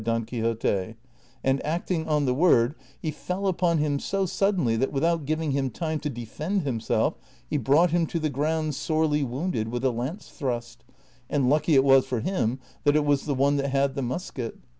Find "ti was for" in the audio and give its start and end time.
11.73-12.21